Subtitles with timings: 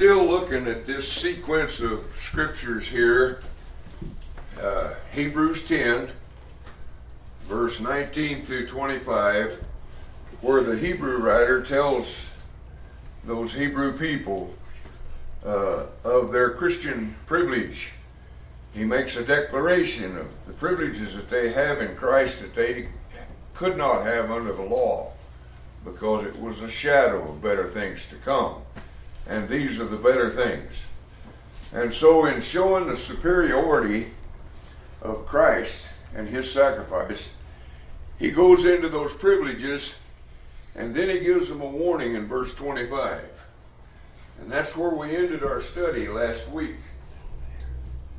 [0.00, 3.42] Still looking at this sequence of scriptures here.
[4.58, 6.08] Uh, Hebrews 10,
[7.46, 9.62] verse 19 through 25,
[10.40, 12.30] where the Hebrew writer tells
[13.24, 14.54] those Hebrew people
[15.44, 17.92] uh, of their Christian privilege.
[18.72, 22.88] He makes a declaration of the privileges that they have in Christ that they
[23.52, 25.12] could not have under the law
[25.84, 28.62] because it was a shadow of better things to come.
[29.30, 30.72] And these are the better things.
[31.72, 34.10] And so, in showing the superiority
[35.00, 35.84] of Christ
[36.16, 37.28] and his sacrifice,
[38.18, 39.94] he goes into those privileges
[40.74, 43.22] and then he gives them a warning in verse 25.
[44.40, 46.76] And that's where we ended our study last week.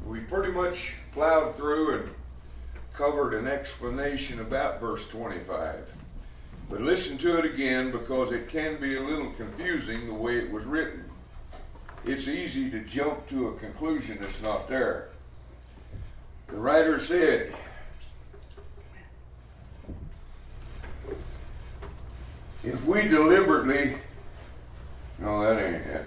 [0.08, 2.10] We pretty much plowed through and
[2.94, 5.92] covered an explanation about verse 25.
[6.72, 10.50] But listen to it again because it can be a little confusing the way it
[10.50, 11.04] was written.
[12.06, 15.10] It's easy to jump to a conclusion that's not there.
[16.48, 17.54] The writer said,
[22.64, 23.98] if we deliberately,
[25.20, 26.06] no, that ain't it.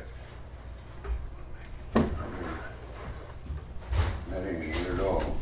[4.30, 5.36] That ain't it at all.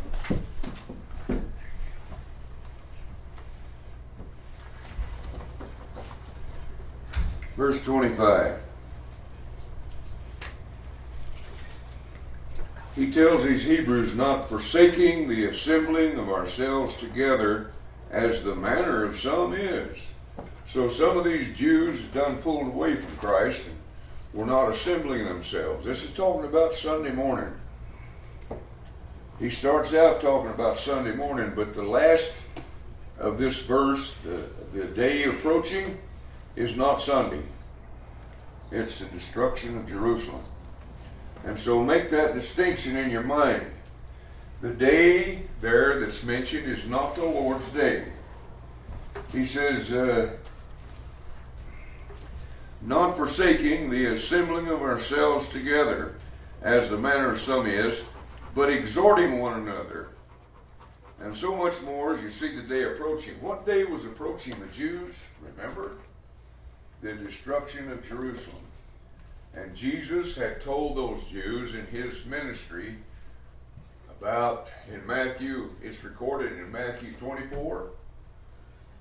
[7.72, 8.58] Verse 25.
[12.94, 17.70] He tells these Hebrews not forsaking the assembling of ourselves together
[18.10, 19.96] as the manner of some is.
[20.66, 23.76] So some of these Jews done pulled away from Christ and
[24.34, 25.86] were not assembling themselves.
[25.86, 27.54] This is talking about Sunday morning.
[29.38, 32.34] He starts out talking about Sunday morning, but the last
[33.18, 34.44] of this verse, the,
[34.78, 35.96] the day approaching,
[36.54, 37.40] is not Sunday.
[38.72, 40.42] It's the destruction of Jerusalem.
[41.44, 43.66] And so make that distinction in your mind.
[44.62, 48.04] The day there that's mentioned is not the Lord's day.
[49.30, 50.30] He says, uh,
[52.80, 56.14] not forsaking the assembling of ourselves together,
[56.62, 58.02] as the manner of some is,
[58.54, 60.08] but exhorting one another.
[61.20, 63.34] And so much more as you see the day approaching.
[63.40, 65.14] What day was approaching the Jews?
[65.42, 65.92] Remember?
[67.02, 68.62] The destruction of Jerusalem.
[69.54, 72.94] And Jesus had told those Jews in his ministry
[74.08, 77.90] about, in Matthew, it's recorded in Matthew 24,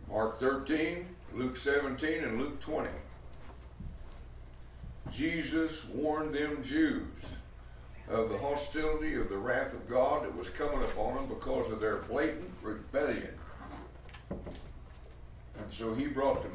[0.09, 2.89] Mark 13, Luke 17, and Luke 20.
[5.11, 7.05] Jesus warned them Jews
[8.09, 11.79] of the hostility of the wrath of God that was coming upon them because of
[11.79, 13.29] their blatant rebellion.
[14.29, 16.49] And so he brought the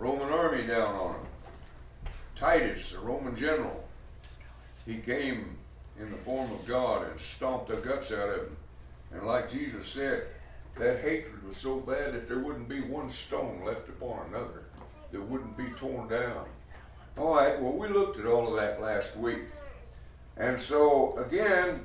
[0.00, 2.12] Roman army down on them.
[2.34, 3.84] Titus, the Roman general,
[4.86, 5.58] he came
[5.98, 8.56] in the form of God and stomped the guts out of them.
[9.12, 10.28] And like Jesus said,
[10.78, 14.64] that hatred was so bad that there wouldn't be one stone left upon another
[15.12, 16.46] that wouldn't be torn down.
[17.18, 19.40] All right, well, we looked at all of that last week.
[20.38, 21.84] And so, again,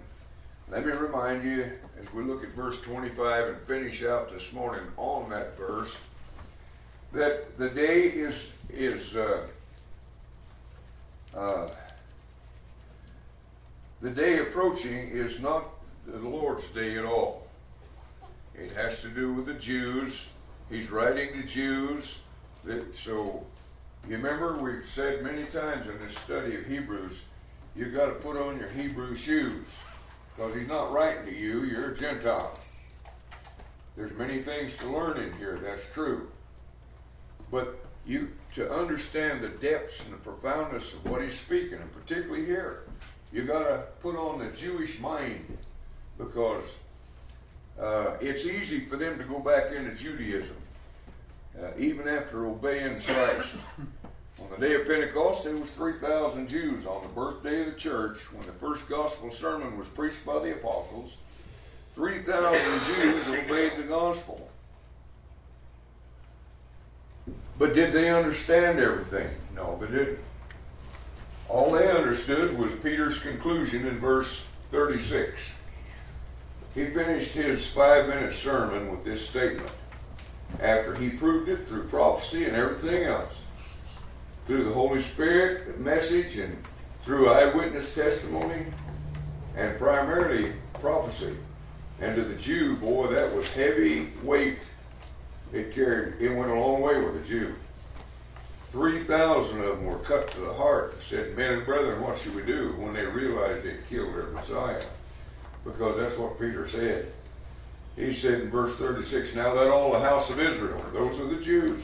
[0.72, 4.86] let me remind you as we look at verse 25 and finish out this morning
[4.96, 5.98] on that verse
[7.16, 9.48] that the day is is uh,
[11.34, 11.70] uh,
[14.02, 15.66] the day approaching is not
[16.06, 17.48] the Lord's day at all.
[18.54, 20.28] It has to do with the Jews.
[20.70, 22.20] He's writing to Jews.
[22.66, 23.46] That, so
[24.10, 27.22] you remember we've said many times in this study of Hebrews,
[27.76, 29.68] you've got to put on your Hebrew shoes
[30.36, 31.64] because he's not writing to you.
[31.64, 32.60] You're a Gentile.
[33.96, 35.60] There's many things to learn in here.
[35.64, 36.30] That's true.
[37.52, 42.46] But you to understand the depths and the profoundness of what he's speaking, and particularly
[42.46, 42.84] here,
[43.32, 45.58] you got to put on the Jewish mind
[46.18, 46.76] because
[47.80, 50.56] uh, it's easy for them to go back into Judaism,
[51.62, 53.58] uh, even after obeying Christ.
[54.42, 58.18] On the day of Pentecost, there was 3,000 Jews on the birthday of the church
[58.34, 61.16] when the first gospel sermon was preached by the apostles.
[61.96, 64.50] 3,000 Jews obeyed the gospel.
[67.58, 69.30] But did they understand everything?
[69.56, 70.20] No, they didn't.
[71.48, 75.40] All they understood was Peter's conclusion in verse 36.
[76.74, 79.70] He finished his five minute sermon with this statement
[80.60, 83.42] after he proved it through prophecy and everything else.
[84.48, 86.58] Through the Holy Spirit, message, and
[87.04, 88.66] through eyewitness testimony,
[89.56, 91.36] and primarily prophecy.
[92.02, 94.58] And to the Jew, boy, that was heavy weight
[95.56, 97.56] it carried, it went a long way with a Jew.
[98.72, 102.36] 3,000 of them were cut to the heart and said, Men and brethren, what should
[102.36, 102.74] we do?
[102.78, 104.84] when they realized they'd killed their Messiah.
[105.64, 107.12] Because that's what Peter said.
[107.96, 111.42] He said in verse 36, Now let all the house of Israel, those are the
[111.42, 111.82] Jews.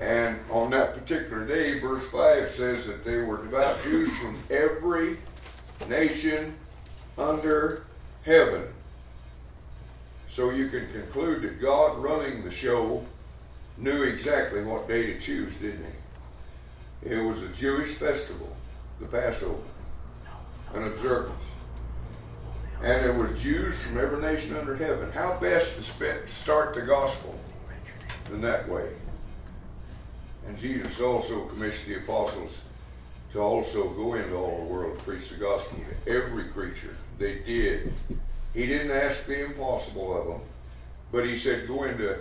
[0.00, 5.16] And on that particular day, verse 5 says that they were devout Jews from every
[5.88, 6.54] nation
[7.18, 7.84] under
[8.22, 8.68] heaven.
[10.38, 13.04] So you can conclude that God running the show
[13.76, 15.84] knew exactly what day to choose, didn't
[17.02, 17.10] he?
[17.10, 18.56] It was a Jewish festival,
[19.00, 19.58] the Passover,
[20.74, 21.42] an observance.
[22.80, 25.10] And it was Jews from every nation under heaven.
[25.10, 27.36] How best to start the gospel
[28.30, 28.92] than that way?
[30.46, 32.56] And Jesus also commissioned the apostles
[33.32, 36.96] to also go into all the world and preach the gospel to every creature.
[37.18, 37.92] They did.
[38.54, 40.40] He didn't ask the impossible of them,
[41.12, 42.18] but he said, go into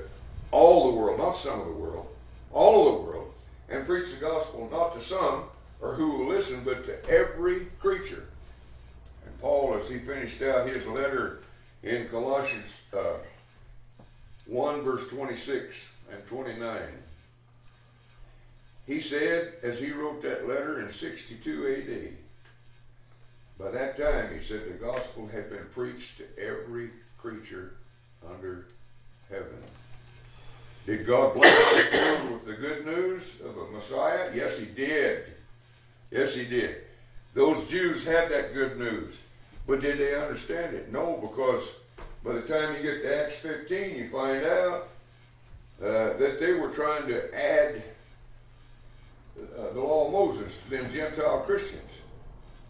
[0.52, 2.08] all the world, not some of the world,
[2.52, 3.34] all of the world,
[3.70, 5.44] and preach the gospel not to some
[5.82, 8.28] or who will listen, but to every creature.
[9.26, 11.40] And Paul, as he finished out his letter
[11.84, 13.18] in Colossians uh,
[14.46, 16.80] 1, verse 26 and 29,
[18.88, 22.27] he said, as he wrote that letter in 62 AD,
[23.60, 27.74] by that time, he said, the gospel had been preached to every creature
[28.30, 28.68] under
[29.30, 29.58] heaven.
[30.86, 34.32] Did God bless this world with the good news of a Messiah?
[34.34, 35.26] Yes, He did.
[36.12, 36.84] Yes, He did.
[37.34, 39.18] Those Jews had that good news.
[39.66, 40.92] But did they understand it?
[40.92, 41.74] No, because
[42.24, 44.88] by the time you get to Acts 15, you find out
[45.82, 47.84] uh, that they were trying to add
[49.58, 51.92] uh, the law of Moses to them Gentile Christians.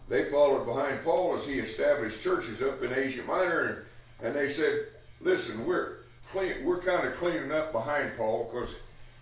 [0.08, 3.86] They followed behind Paul as he established churches up in Asia Minor,
[4.20, 4.86] and, and they said,
[5.20, 5.98] "Listen, we're
[6.32, 8.76] clean, we're kind of cleaning up behind Paul because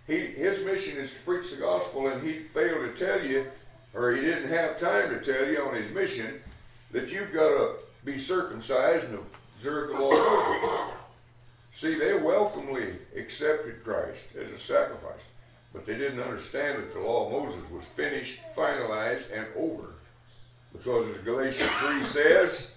[0.06, 3.46] he his mission is to preach the gospel, and he failed to tell you,
[3.94, 6.40] or he didn't have time to tell you on his mission
[6.92, 7.74] that you've got to
[8.04, 9.18] be circumcised and
[9.56, 10.90] observe the law.
[11.74, 15.20] See, they welcomely accepted Christ as a sacrifice,
[15.74, 19.95] but they didn't understand that the law of Moses was finished, finalized, and over.
[20.76, 22.70] Because as Galatians 3 says,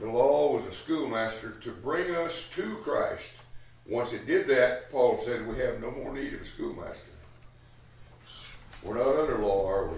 [0.00, 3.32] the law was a schoolmaster to bring us to Christ.
[3.88, 7.02] Once it did that, Paul said we have no more need of a schoolmaster.
[8.82, 9.96] We're not under law, are we?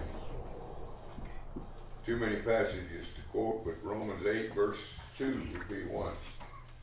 [2.05, 6.13] Too many passages to quote, but Romans 8, verse 2 would be one.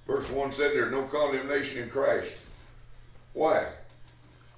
[0.06, 2.34] Verse 1 said there's no condemnation in Christ.
[3.32, 3.66] Why?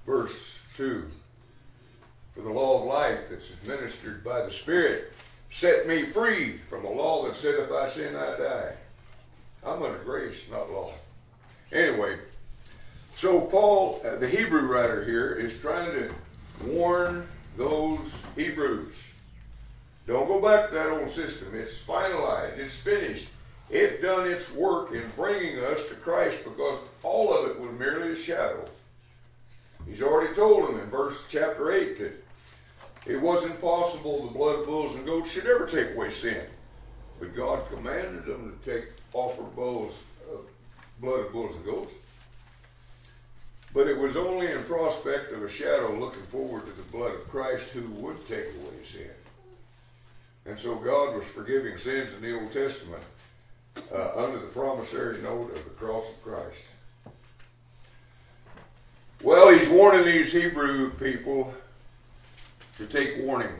[0.05, 1.09] Verse 2
[2.35, 5.13] For the law of life that's administered by the Spirit
[5.51, 8.73] set me free from the law that said if I sin, I die.
[9.65, 10.93] I'm under grace, not law.
[11.71, 12.17] Anyway,
[13.13, 16.13] so Paul, uh, the Hebrew writer here, is trying to
[16.65, 17.27] warn
[17.57, 18.93] those Hebrews.
[20.07, 21.49] Don't go back to that old system.
[21.53, 22.57] It's finalized.
[22.57, 23.27] It's finished.
[23.69, 28.13] It done its work in bringing us to Christ because all of it was merely
[28.13, 28.65] a shadow.
[29.89, 32.25] He's already told them in verse chapter 8 that
[33.05, 36.45] it wasn't possible the blood of bulls and goats should ever take away sin.
[37.19, 39.93] But God commanded them to take offer bulls,
[40.31, 40.37] uh,
[41.01, 41.93] blood of bulls and goats.
[43.73, 47.29] But it was only in prospect of a shadow looking forward to the blood of
[47.29, 49.11] Christ who would take away sin.
[50.45, 53.03] And so God was forgiving sins in the Old Testament
[53.91, 56.63] uh, under the promissory note of the cross of Christ.
[59.21, 61.53] Well, he's warning these Hebrew people
[62.77, 63.51] to take warning.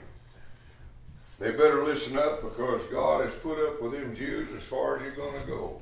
[1.37, 5.03] They better listen up because God has put up with them Jews as far as
[5.03, 5.81] you're going to go.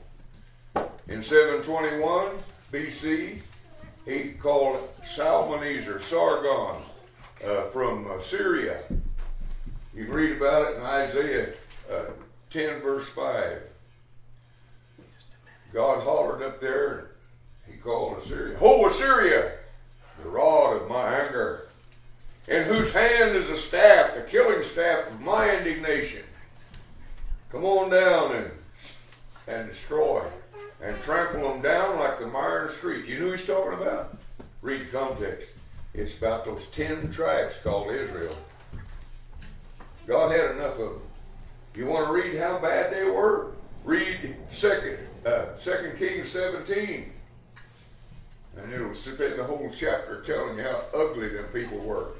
[1.08, 2.32] In 721
[2.74, 3.40] BC,
[4.06, 6.82] he called Shalmaneser, Sargon,
[7.46, 8.82] uh, from uh, Syria.
[9.94, 11.50] You can read about it in Isaiah
[11.92, 12.06] uh,
[12.50, 13.62] 10, verse 5.
[15.72, 17.12] God hollered up there,
[17.70, 19.57] he called Assyria, Ho, Assyria,
[20.22, 21.68] the rod of my anger
[22.48, 26.24] in whose hand is a staff, the killing staff of my indignation.
[27.52, 28.52] Come on down and,
[29.48, 30.24] and destroy
[30.82, 33.06] and trample them down like the mire in the street.
[33.06, 34.18] You know he's talking about?
[34.62, 35.50] Read the context.
[35.94, 38.36] It's about those ten tribes called Israel.
[40.06, 41.02] God had enough of them.
[41.76, 43.52] You want to read how bad they were?
[43.84, 47.12] Read Second uh, Second Kings 17.
[48.62, 52.12] And it'll spend the whole chapter telling you how ugly them people were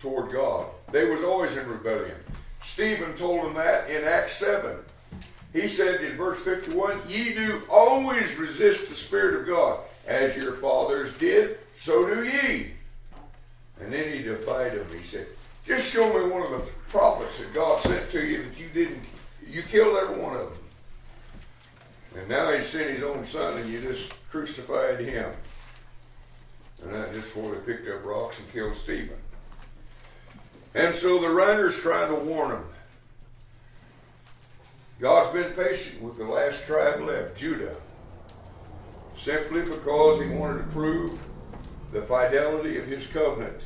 [0.00, 0.66] toward God.
[0.92, 2.16] They was always in rebellion.
[2.64, 4.76] Stephen told them that in Acts 7.
[5.52, 9.80] He said in verse 51, Ye do always resist the Spirit of God.
[10.06, 12.72] As your fathers did, so do ye.
[13.80, 14.86] And then he defied them.
[14.98, 15.26] He said,
[15.64, 19.02] Just show me one of the prophets that God sent to you that you didn't,
[19.46, 20.58] you killed every one of them.
[22.16, 25.32] And now he sent his own son and you just crucified him.
[26.82, 29.16] And that's just before they picked up rocks and killed Stephen.
[30.74, 32.64] And so the writer's trying to warn them.
[35.00, 37.76] God's been patient with the last tribe left, Judah,
[39.16, 41.20] simply because he wanted to prove
[41.92, 43.60] the fidelity of his covenant.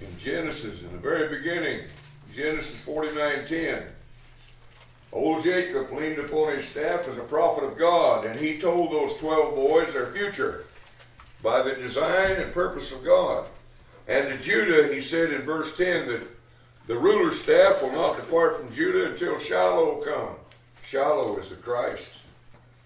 [0.00, 1.84] In Genesis, in the very beginning,
[2.34, 3.84] Genesis 49:10,
[5.14, 9.16] old Jacob leaned upon his staff as a prophet of God, and he told those
[9.16, 10.64] twelve boys their future
[11.42, 13.46] by the design and purpose of God.
[14.08, 16.26] And to Judah, he said in verse 10 that
[16.86, 20.36] the ruler's staff will not depart from Judah until Shiloh come.
[20.82, 22.22] Shiloh is the Christ,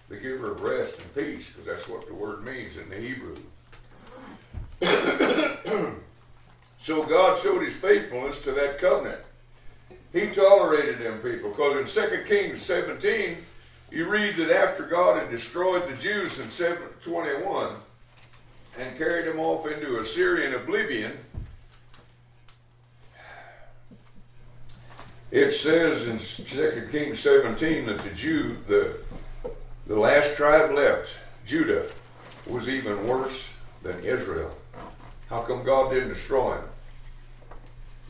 [0.07, 3.35] the giver of rest and peace, because that's what the word means in the Hebrew.
[6.81, 9.19] so God showed his faithfulness to that covenant.
[10.13, 13.37] He tolerated them people, because in 2 Kings 17,
[13.91, 17.75] you read that after God had destroyed the Jews in 721
[18.79, 21.17] and carried them off into Assyrian oblivion,
[25.31, 28.97] It says in 2 Kings 17 that the Jew, the,
[29.85, 31.09] the last tribe left,
[31.45, 31.87] Judah,
[32.47, 33.51] was even worse
[33.83, 34.55] than Israel.
[35.29, 36.68] How come God didn't destroy him?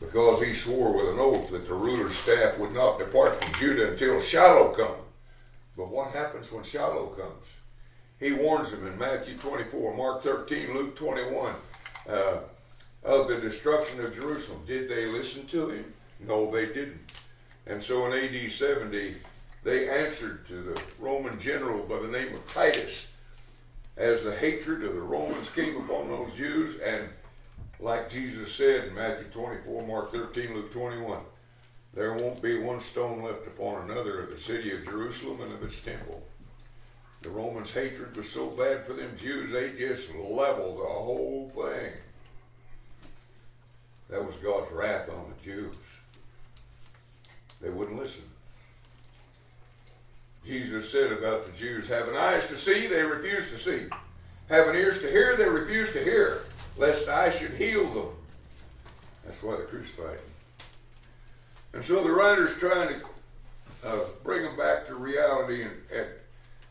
[0.00, 3.90] Because he swore with an oath that the ruler's staff would not depart from Judah
[3.90, 4.96] until Shiloh come.
[5.76, 7.46] But what happens when Shiloh comes?
[8.18, 11.54] He warns them in Matthew 24, Mark 13, Luke 21
[12.08, 12.38] uh,
[13.02, 14.62] of the destruction of Jerusalem.
[14.66, 15.92] Did they listen to him?
[16.26, 17.00] No, they didn't.
[17.66, 19.16] And so in AD 70,
[19.62, 23.06] they answered to the Roman general by the name of Titus
[23.96, 26.80] as the hatred of the Romans came upon those Jews.
[26.80, 27.08] And
[27.80, 31.20] like Jesus said in Matthew 24, Mark 13, Luke 21,
[31.94, 35.62] there won't be one stone left upon another of the city of Jerusalem and of
[35.62, 36.22] its temple.
[37.22, 41.92] The Romans' hatred was so bad for them Jews, they just leveled the whole thing.
[44.08, 45.74] That was God's wrath on the Jews.
[47.60, 48.24] They wouldn't listen.
[50.46, 53.86] Jesus said about the Jews, having eyes to see, they refused to see.
[54.48, 56.44] Having ears to hear, they refused to hear,
[56.80, 58.08] lest I should heal them.
[59.26, 60.66] That's why they crucified him.
[61.74, 63.06] And so the writer's trying to
[63.84, 66.06] uh, bring them back to reality and, and,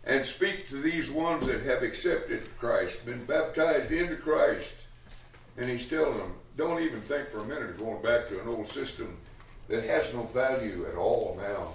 [0.06, 4.74] and speak to these ones that have accepted Christ, been baptized into Christ.
[5.58, 8.48] And he's telling them, don't even think for a minute of going back to an
[8.48, 9.16] old system
[9.68, 11.74] that has no value at all now.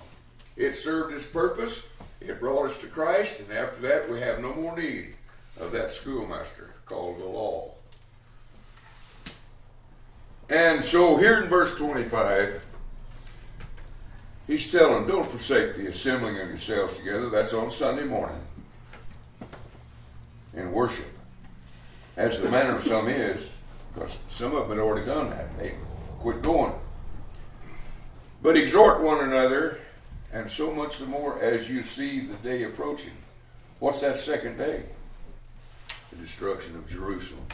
[0.56, 1.86] It served its purpose,
[2.20, 5.14] it brought us to Christ, and after that we have no more need
[5.60, 7.74] of that schoolmaster called the law.
[10.50, 12.62] And so here in verse 25,
[14.46, 17.30] he's telling, don't forsake the assembling of yourselves together.
[17.30, 18.40] That's on Sunday morning
[20.52, 21.06] in worship.
[22.16, 23.42] As the manner of some is,
[23.92, 25.58] because some of them had already done that.
[25.58, 25.74] They
[26.20, 26.74] quit going.
[28.42, 29.78] But exhort one another,
[30.32, 33.12] and so much the more as you see the day approaching.
[33.78, 34.82] What's that second day?
[36.10, 37.46] The destruction of Jerusalem.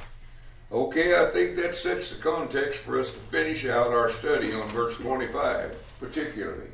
[0.73, 4.69] Okay, I think that sets the context for us to finish out our study on
[4.69, 6.69] verse 25, particularly.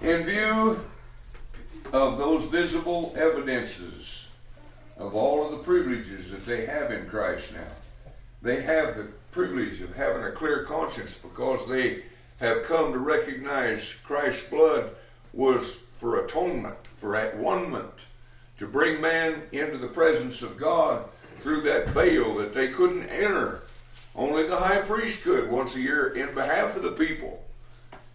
[0.00, 0.80] In view
[1.92, 4.28] of those visible evidences
[4.96, 9.82] of all of the privileges that they have in Christ now, they have the privilege
[9.82, 12.04] of having a clear conscience because they
[12.38, 14.92] have come to recognize Christ's blood
[15.34, 17.70] was for atonement, for at one
[18.56, 21.04] to bring man into the presence of God
[21.40, 23.62] through that veil that they couldn't enter.
[24.14, 27.44] Only the high priest could once a year in behalf of the people.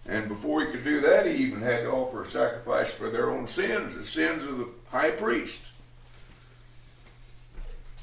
[0.07, 3.31] And before he could do that, he even had to offer a sacrifice for their
[3.31, 5.61] own sins, the sins of the high priest.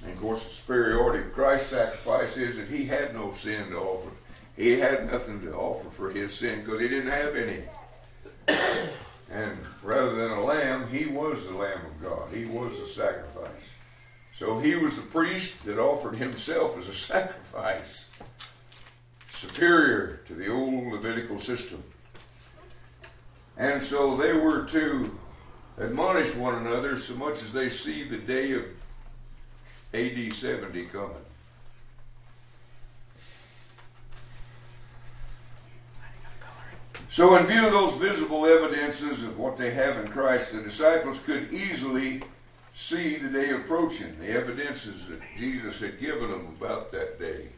[0.03, 3.79] And of course, the superiority of Christ's sacrifice is that he had no sin to
[3.79, 4.11] offer
[4.57, 7.63] he had nothing to offer for his sin because he didn't have any.
[9.31, 12.29] and rather than a lamb, he was the Lamb of God.
[12.33, 13.51] He was the sacrifice.
[14.35, 18.09] So he was the priest that offered himself as a sacrifice,
[19.31, 21.83] superior to the old Levitical system.
[23.57, 25.19] And so they were to
[25.79, 28.65] admonish one another so much as they see the day of
[29.95, 31.17] AD 70 coming.
[37.11, 41.21] So, in view of those visible evidences of what they have in Christ, the disciples
[41.21, 42.23] could easily
[42.73, 47.49] see the day approaching, the evidences that Jesus had given them about that day.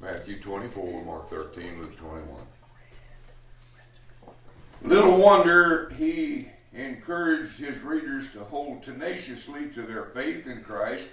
[0.00, 2.26] Matthew 24, Mark 13, Luke 21.
[4.82, 11.08] Little wonder he encouraged his readers to hold tenaciously to their faith in Christ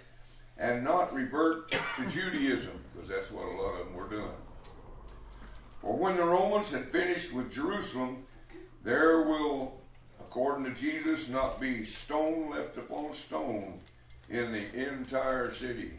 [0.57, 4.31] and not revert to Judaism, because that's what a lot of them were doing.
[5.81, 8.23] For when the Romans had finished with Jerusalem,
[8.83, 9.81] there will,
[10.35, 13.79] according to Jesus, not be stone left upon stone
[14.29, 15.91] in the entire city.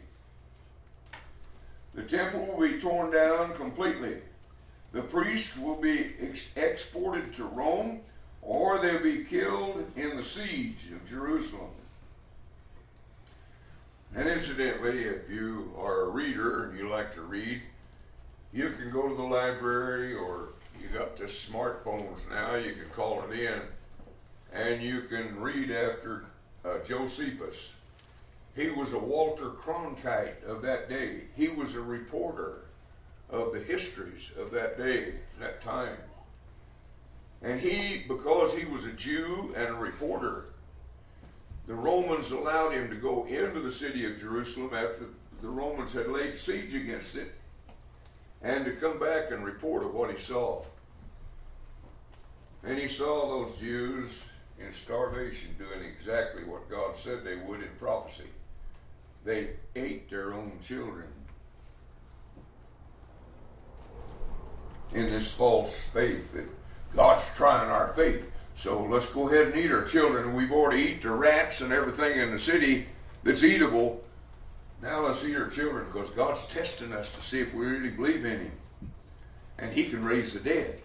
[1.95, 4.17] The temple will be torn down completely.
[4.91, 8.01] The priests will be ex- exported to Rome,
[8.43, 11.71] or they'll be killed in the siege of Jerusalem.
[14.15, 17.63] And incidentally, if you are a reader and you like to read,
[18.53, 23.23] you can go to the library or you got the smartphones now, you can call
[23.23, 23.61] it in
[24.57, 26.25] and you can read after
[26.65, 27.73] uh, Josephus.
[28.55, 31.25] He was a Walter Cronkite of that day.
[31.35, 32.63] He was a reporter
[33.29, 35.97] of the histories of that day, that time.
[37.43, 40.45] And he, because he was a Jew and a reporter,
[41.67, 45.05] the Romans allowed him to go into the city of Jerusalem after
[45.41, 47.31] the Romans had laid siege against it
[48.41, 50.63] and to come back and report of what he saw.
[52.63, 54.23] And he saw those Jews
[54.59, 58.29] in starvation doing exactly what God said they would in prophecy.
[59.23, 61.07] They ate their own children
[64.93, 66.45] in this false faith that
[66.95, 68.31] God's trying our faith.
[68.55, 70.33] So let's go ahead and eat our children.
[70.33, 72.87] We've already eaten the rats and everything in the city
[73.23, 74.03] that's eatable.
[74.81, 78.25] Now let's eat our children because God's testing us to see if we really believe
[78.25, 78.51] in Him.
[79.59, 80.81] And He can raise the dead.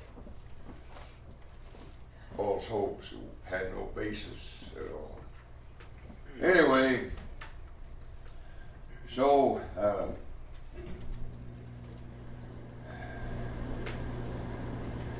[2.36, 3.14] False hopes
[3.44, 5.18] had no basis at all.
[6.40, 7.10] Anyway,
[9.08, 10.06] so uh,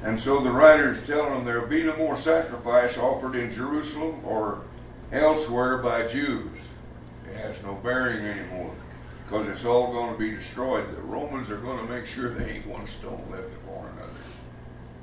[0.02, 4.20] And so the writers tell them there will be no more sacrifice offered in Jerusalem
[4.24, 4.62] or
[5.12, 6.58] elsewhere by Jews.
[7.30, 8.74] It has no bearing anymore
[9.24, 10.94] because it's all going to be destroyed.
[10.96, 14.12] The Romans are going to make sure they ain't one stone left upon another.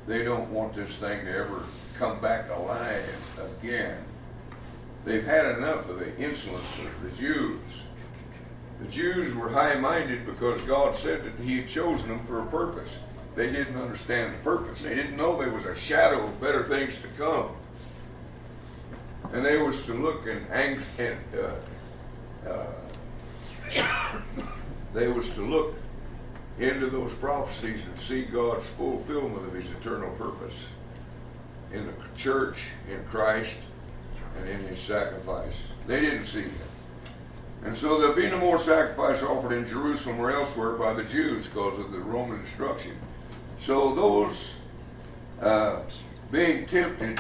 [0.06, 1.64] They don't want this thing to ever
[2.00, 3.98] come back alive again.
[5.04, 7.60] They've had enough of the insolence of the Jews.
[8.82, 12.46] The Jews were high minded because God said that He had chosen them for a
[12.46, 13.00] purpose.
[13.36, 14.82] They didn't understand the purpose.
[14.82, 17.50] They didn't know there was a shadow of better things to come.
[19.34, 20.48] And they was to look and,
[20.98, 24.22] and uh, uh,
[24.94, 25.76] they was to look
[26.60, 30.68] into those prophecies and see God's fulfillment of His eternal purpose
[31.74, 33.60] in the church, in Christ,
[34.38, 35.62] and in His sacrifice.
[35.88, 36.70] They didn't see that.
[37.66, 41.48] And so there'll be no more sacrifice offered in Jerusalem or elsewhere by the Jews
[41.48, 42.94] because of the Roman destruction.
[43.58, 44.56] So those
[45.42, 45.82] uh,
[46.32, 47.20] being tempted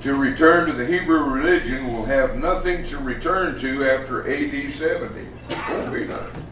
[0.00, 5.26] to return to the Hebrew religion will have nothing to return to after AD 70.
[5.68, 6.46] Won't be nothing.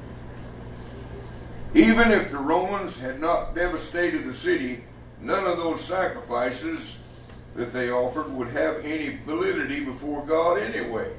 [1.75, 4.85] Even if the Romans had not devastated the city,
[5.21, 6.99] none of those sacrifices
[7.57, 11.11] that they offered would have any validity before God anyway.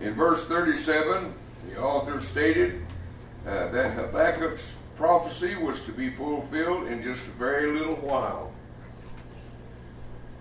[0.00, 1.32] In verse 37,
[1.70, 2.82] the author stated
[3.46, 8.52] uh, that Habakkuk's prophecy was to be fulfilled in just a very little while.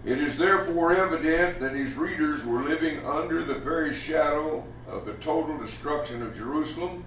[0.03, 5.13] It is therefore evident that his readers were living under the very shadow of the
[5.13, 7.03] total destruction of Jerusalem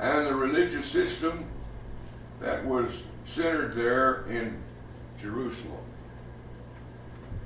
[0.00, 1.44] and the religious system
[2.40, 4.56] that was centered there in
[5.20, 5.76] Jerusalem.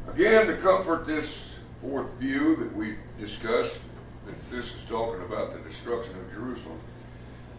[0.09, 3.81] Again, to comfort this fourth view that we discussed,
[4.27, 6.79] that this is talking about the destruction of Jerusalem.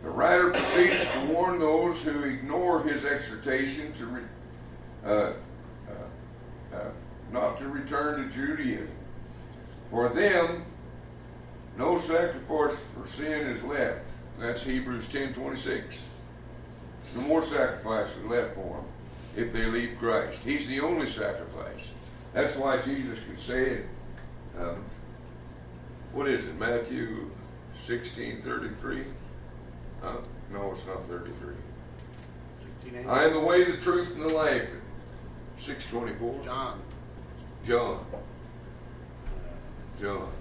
[0.02, 4.22] The writer proceeds to warn those who ignore his exhortation to re,
[5.06, 5.34] uh, uh,
[6.74, 6.78] uh,
[7.32, 8.90] not to return to Judaism.
[9.92, 10.64] For them,
[11.78, 14.00] no sacrifice for sin is left.
[14.40, 16.00] That's Hebrews 10:26.
[17.16, 18.86] No more sacrifices is left for them
[19.36, 20.42] if they leave Christ.
[20.44, 21.92] He's the only sacrifice.
[22.34, 23.86] That's why Jesus can say it.
[24.60, 24.84] Um,
[26.12, 27.30] what is it, Matthew
[27.78, 29.04] 16 33?
[30.04, 30.18] Uh,
[30.52, 31.56] no, it's not 33.
[33.08, 34.70] I am the way, the truth, and the life.
[35.58, 36.44] 624.
[36.44, 36.82] John.
[37.66, 38.06] John.
[40.00, 40.32] John.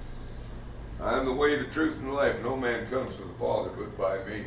[1.05, 2.41] I am the way, the truth, and the life.
[2.43, 4.45] No man comes to the Father but by me.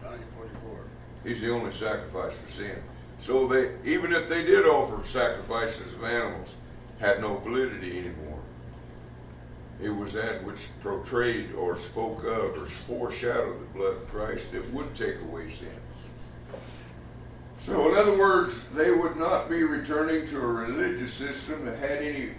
[0.00, 0.78] John 44.
[1.24, 2.80] He's the only sacrifice for sin.
[3.18, 6.54] So they, even if they did offer sacrifices of animals,
[7.00, 8.38] had no validity anymore.
[9.82, 14.72] it was that which portrayed or spoke of or foreshadowed the blood of Christ that
[14.72, 15.68] would take away sin.
[17.58, 21.98] So, in other words, they would not be returning to a religious system that had
[21.98, 22.30] any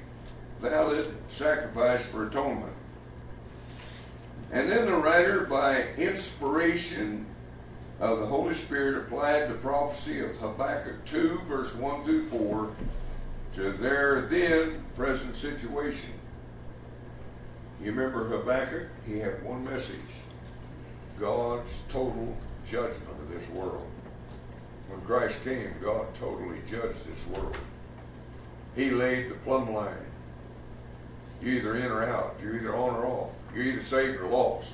[0.61, 2.72] valid sacrifice for atonement.
[4.51, 7.25] And then the writer, by inspiration
[7.99, 12.71] of the Holy Spirit, applied the prophecy of Habakkuk 2, verse 1 through 4,
[13.55, 16.11] to their then present situation.
[17.81, 18.87] You remember Habakkuk?
[19.05, 19.97] He had one message
[21.19, 22.35] God's total
[22.69, 23.87] judgment of this world.
[24.87, 27.57] When Christ came, God totally judged this world.
[28.75, 29.93] He laid the plumb line.
[31.41, 32.35] You're either in or out.
[32.41, 33.29] You're either on or off.
[33.53, 34.73] You're either saved or lost.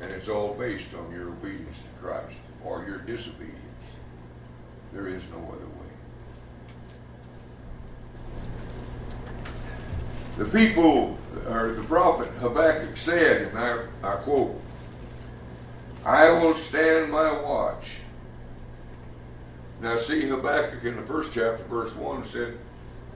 [0.00, 3.58] And it's all based on your obedience to Christ or your disobedience.
[4.92, 5.84] There is no other way.
[10.38, 11.16] The people,
[11.48, 14.60] or the prophet Habakkuk said, and I, I quote,
[16.04, 17.98] I will stand my watch.
[19.80, 22.58] Now, see, Habakkuk in the first chapter, verse 1 said,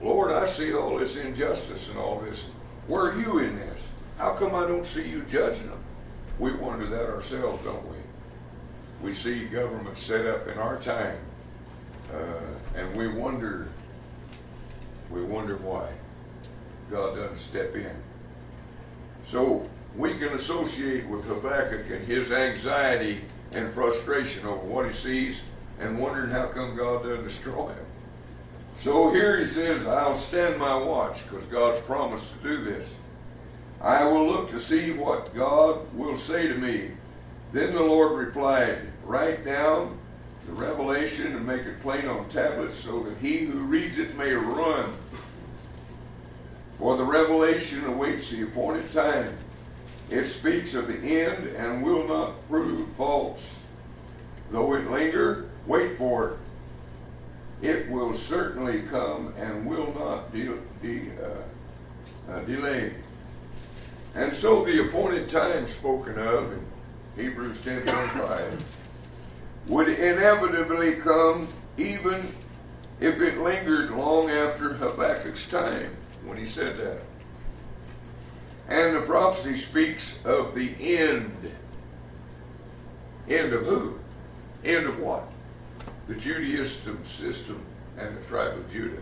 [0.01, 2.49] Lord, I see all this injustice and all this.
[2.87, 3.81] Where are you in this?
[4.19, 5.81] How come I don't see you judging them?
[6.39, 7.95] We wonder that ourselves, don't we?
[9.01, 11.17] We see government set up in our time,
[12.13, 13.69] uh, and we wonder,
[15.09, 15.89] we wonder why.
[16.91, 17.95] God doesn't step in.
[19.23, 23.21] So we can associate with Habakkuk and his anxiety
[23.53, 25.43] and frustration over what he sees
[25.79, 27.85] and wondering how come God doesn't destroy him.
[28.79, 32.85] So here he says, I'll stand my watch because God's promised to do this.
[33.81, 36.91] I will look to see what God will say to me.
[37.53, 39.97] Then the Lord replied, Write down
[40.45, 44.33] the revelation and make it plain on tablets so that he who reads it may
[44.33, 44.91] run.
[46.77, 49.35] For the revelation awaits the appointed time.
[50.09, 53.57] It speaks of the end and will not prove false.
[54.51, 56.37] Though it linger, wait for it.
[57.61, 62.93] It will certainly come and will not de- de- uh, uh, delay.
[64.19, 66.65] And so the appointed time spoken of in
[67.15, 68.61] Hebrews 10.25
[69.67, 72.27] would inevitably come even
[72.99, 76.99] if it lingered long after Habakkuk's time when he said that.
[78.67, 81.53] And the prophecy speaks of the end.
[83.29, 83.97] End of who?
[84.65, 85.29] End of what?
[86.09, 87.63] The Judaism system
[87.97, 89.01] and the tribe of Judah.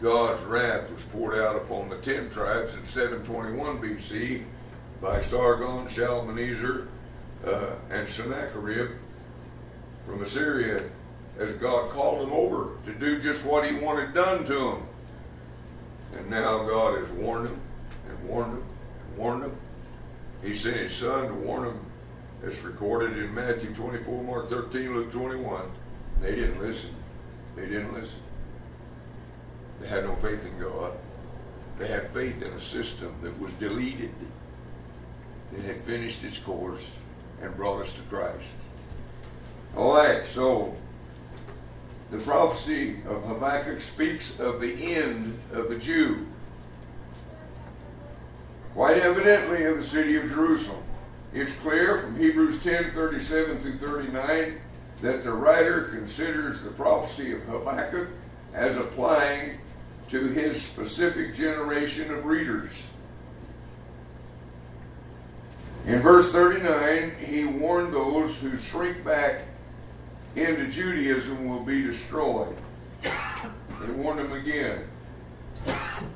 [0.00, 4.44] God's wrath was poured out upon the ten tribes in 721 BC
[5.00, 6.88] by Sargon, Shalmaneser,
[7.44, 8.90] uh, and Sennacherib
[10.06, 10.82] from Assyria
[11.38, 14.82] as God called them over to do just what he wanted done to them.
[16.16, 17.60] And now God has warned them
[18.08, 18.64] and warned them
[19.08, 19.56] and warned them.
[20.42, 21.80] He sent his son to warn them.
[22.44, 25.70] It's recorded in Matthew 24, Mark 13, Luke 21.
[26.20, 26.94] They didn't listen.
[27.56, 28.20] They didn't listen.
[29.80, 30.92] They had no faith in God.
[31.78, 34.14] They had faith in a system that was deleted,
[35.52, 36.90] that had finished its course
[37.40, 38.52] and brought us to Christ.
[39.76, 40.74] All right, so
[42.10, 46.26] the prophecy of Habakkuk speaks of the end of the Jew.
[48.74, 50.82] Quite evidently of the city of Jerusalem.
[51.32, 54.58] It's clear from Hebrews 10 37 through 39
[55.02, 58.08] that the writer considers the prophecy of Habakkuk
[58.54, 59.58] as applying
[60.08, 62.72] to his specific generation of readers.
[65.86, 69.44] In verse 39, he warned those who shrink back
[70.36, 72.56] into Judaism will be destroyed.
[73.02, 74.84] He warned them again.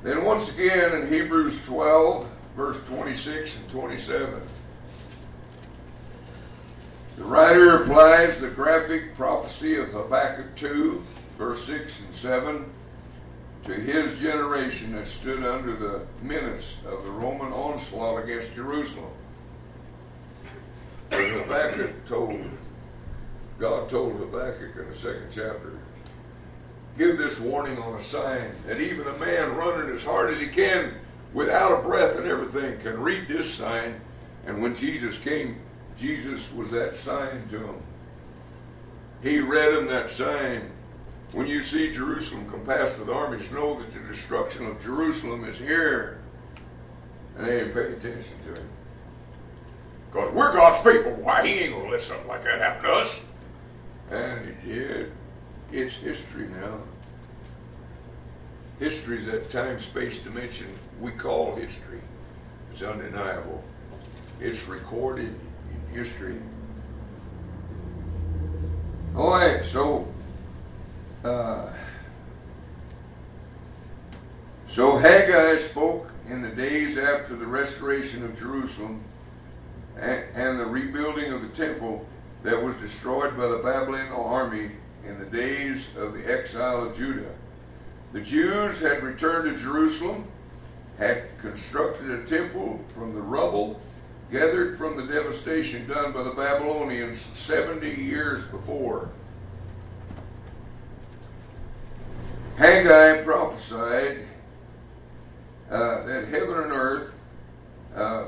[0.03, 4.41] Then, once again, in Hebrews 12, verse 26 and 27,
[7.15, 11.03] the writer applies the graphic prophecy of Habakkuk 2,
[11.37, 12.73] verse 6 and 7,
[13.63, 19.11] to his generation that stood under the menace of the Roman onslaught against Jerusalem.
[21.09, 22.41] But Habakkuk told
[23.59, 25.77] God told Habakkuk in the second chapter,
[26.97, 30.47] give this warning on a sign that even a man running as hard as he
[30.47, 30.93] can
[31.33, 34.01] without a breath and everything can read this sign.
[34.45, 35.61] And when Jesus came,
[35.95, 37.81] Jesus was that sign to him.
[39.21, 40.69] He read him that sign.
[41.33, 46.19] When you see Jerusalem compassed with armies, know that the destruction of Jerusalem is here.
[47.35, 48.69] And they didn't pay attention to him.
[50.11, 51.13] Because we're God's people.
[51.13, 53.19] Why he ain't gonna let something like that happen to us?
[54.11, 55.11] And it did.
[55.71, 56.77] It's history now.
[58.77, 60.67] history is that time space dimension
[60.99, 62.01] we call history.
[62.71, 63.63] It's undeniable.
[64.39, 65.33] It's recorded
[65.71, 66.39] in history.
[69.15, 70.12] All right, so
[71.23, 71.69] uh,
[74.67, 79.03] so Haggai spoke in the days after the restoration of Jerusalem
[79.97, 82.05] and, and the rebuilding of the temple
[82.43, 84.71] that was destroyed by the Babylonian army
[85.05, 87.31] in the days of the exile of Judah.
[88.11, 90.27] The Jews had returned to Jerusalem,
[90.97, 93.81] had constructed a temple from the rubble
[94.31, 99.09] gathered from the devastation done by the Babylonians 70 years before.
[102.57, 104.27] Haggai prophesied
[105.71, 107.11] uh, that heaven and earth,
[107.95, 108.25] uh,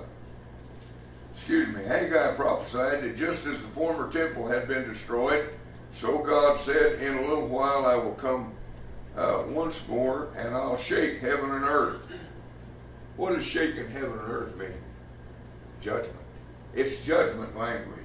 [1.33, 5.49] excuse me, Haggai prophesied that just as the former temple had been destroyed,
[5.93, 8.53] so God said, In a little while I will come
[9.15, 12.01] uh, once more and I'll shake heaven and earth.
[13.17, 14.73] What does shaking heaven and earth mean?
[15.81, 16.17] Judgment.
[16.73, 17.99] It's judgment language.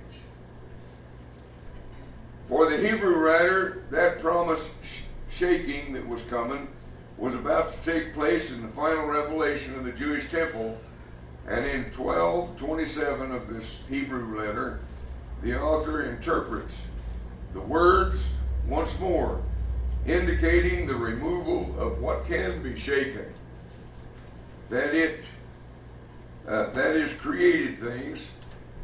[2.49, 4.71] For the Hebrew writer, that promise
[5.41, 6.69] shaking that was coming
[7.17, 10.77] was about to take place in the final revelation of the Jewish temple.
[11.49, 14.81] And in 1227 of this Hebrew letter,
[15.43, 16.85] the author interprets
[17.55, 18.35] the words
[18.69, 19.41] once more,
[20.05, 23.25] indicating the removal of what can be shaken.
[24.69, 25.21] That it,
[26.47, 28.29] uh, that is, created things,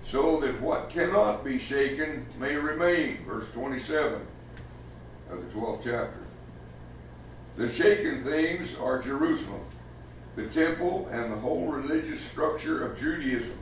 [0.02, 3.18] so that what cannot be shaken may remain.
[3.26, 4.26] Verse 27
[5.30, 6.25] of the 12th chapter.
[7.56, 9.64] The shaken things are Jerusalem,
[10.36, 13.56] the temple, and the whole religious structure of Judaism.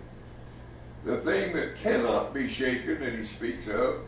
[1.05, 4.01] The thing that cannot be shaken that he speaks of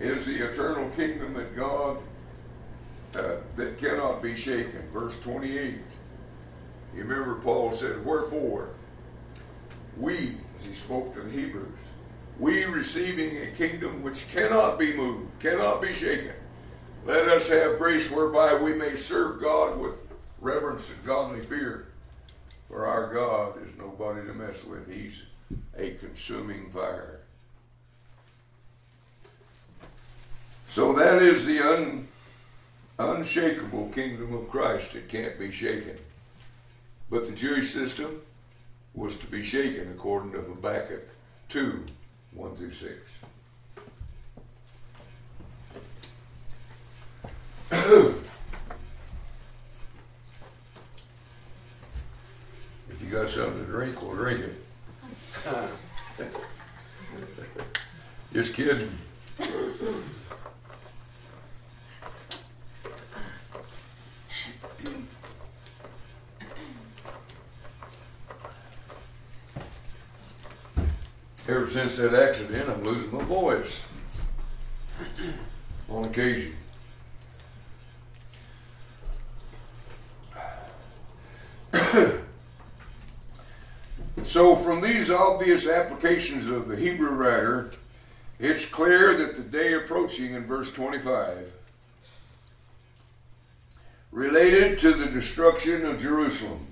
[0.00, 1.98] is the eternal kingdom that God
[3.14, 4.82] uh, that cannot be shaken.
[4.92, 5.78] Verse 28.
[6.94, 8.70] You remember Paul said, Wherefore,
[9.96, 11.66] we, as he spoke to the Hebrews,
[12.38, 16.32] we receiving a kingdom which cannot be moved, cannot be shaken,
[17.04, 19.94] let us have grace whereby we may serve God with
[20.40, 21.88] reverence and godly fear.
[22.68, 24.90] For our God is nobody to mess with.
[24.90, 25.22] He's
[25.76, 27.20] a consuming fire.
[30.68, 32.08] So that is the un,
[32.98, 34.94] unshakable kingdom of Christ.
[34.94, 35.96] It can't be shaken.
[37.10, 38.20] But the Jewish system
[38.94, 41.08] was to be shaken according to Habakkuk
[41.48, 41.84] 2
[42.32, 42.92] 1 through 6.
[47.70, 48.14] If
[53.00, 54.54] you got something to drink, we'll drink it.
[58.32, 58.90] Just kidding.
[71.48, 73.82] Ever since that accident, I'm losing my voice
[75.88, 76.54] on occasion.
[84.28, 87.70] So, from these obvious applications of the Hebrew writer,
[88.38, 91.50] it's clear that the day approaching in verse 25
[94.12, 96.66] related to the destruction of Jerusalem.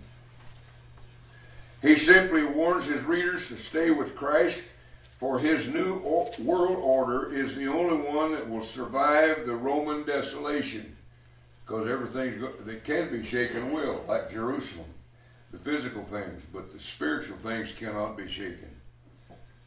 [1.81, 4.69] He simply warns his readers to stay with Christ,
[5.16, 5.95] for his new
[6.38, 10.95] world order is the only one that will survive the Roman desolation
[11.64, 14.87] because everything that can be shaken will, like Jerusalem,
[15.57, 18.71] the physical things, but the spiritual things cannot be shaken.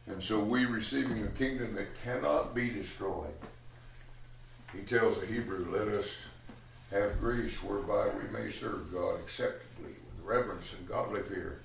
[0.06, 3.34] And so we receiving a kingdom that cannot be destroyed.
[4.72, 6.16] He tells the Hebrew, let us
[6.90, 11.60] have grace whereby we may serve God acceptably with reverence and godly fear.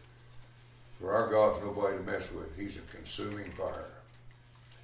[0.99, 2.55] For our God's nobody to mess with.
[2.57, 3.91] He's a consuming fire.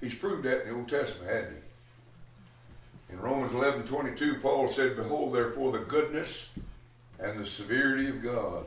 [0.02, 1.58] He's proved that in the Old Testament, hasn't
[3.10, 3.14] he?
[3.14, 6.50] In Romans 11 22, Paul said, Behold, therefore, the goodness
[7.20, 8.66] and the severity of God.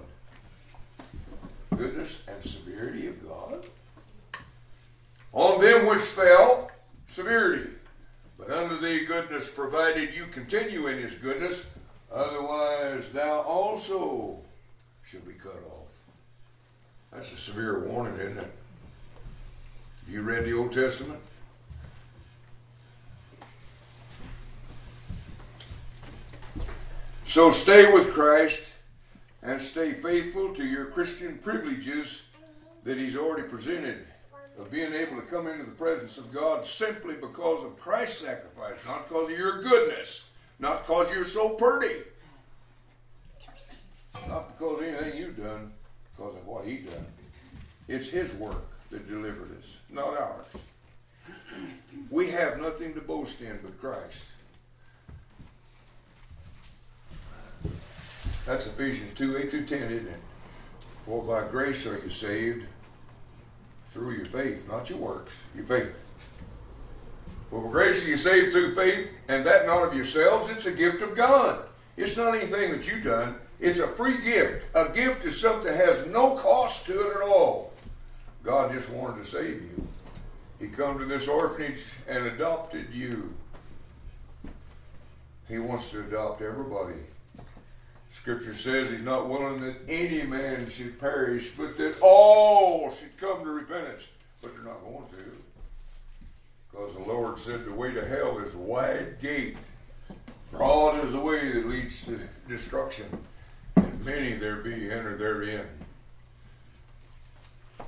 [1.77, 3.67] Goodness and severity of God.
[5.33, 6.71] On them which fell,
[7.09, 7.71] severity.
[8.39, 11.67] But unto thee goodness, provided you continue in his goodness,
[12.13, 14.39] otherwise thou also
[15.05, 15.89] shall be cut off.
[17.13, 18.53] That's a severe warning, isn't it?
[20.05, 21.21] Have you read the Old Testament?
[27.27, 28.63] So stay with Christ
[29.45, 32.23] and stay faithful to your Christian privileges
[32.85, 34.07] that He's already presented
[34.59, 38.77] of being able to come into the presence of God simply because of Christ's sacrifice,
[38.87, 40.29] not because of your goodness,
[40.59, 42.03] not because you're so pretty,
[44.29, 45.73] not because of anything you've done,
[46.17, 47.07] because of what He done.
[47.89, 50.47] It's His work that delivered us, not ours.
[52.11, 54.25] We have nothing to boast in but Christ.
[58.47, 60.21] That's Ephesians 2 8 through 10, isn't it?
[61.07, 62.67] For by grace are you saved
[63.93, 65.95] through your faith, not your works, your faith.
[67.51, 70.73] For by grace are you saved through faith, and that not of yourselves, it's a
[70.73, 71.65] gift of God.
[71.97, 74.67] It's not anything that you've done, it's a free gift.
[74.75, 77.73] A gift is something that has no cost to it at all.
[78.43, 79.89] God just wanted to save you.
[80.61, 83.33] He come to this orphanage and adopted you.
[85.49, 86.95] He wants to adopt everybody.
[88.15, 93.45] Scripture says he's not willing that any man should perish, but that all should come
[93.45, 94.07] to repentance.
[94.41, 95.33] But they're not going to.
[96.71, 99.57] Because the Lord said the way to hell is a wide gate.
[100.51, 103.07] Broad is the way that leads to destruction,
[103.77, 105.67] and many there be enter therein.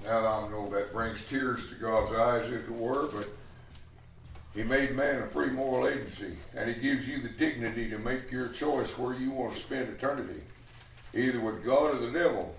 [0.05, 3.29] Now I know that brings tears to God's eyes, if it were, but
[4.57, 8.33] he made man a free moral agency, and He gives you the dignity to make
[8.33, 10.41] your choice where you want to spend eternity,
[11.13, 12.55] either with God or the devil.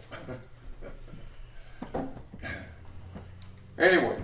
[3.80, 4.20] anyway,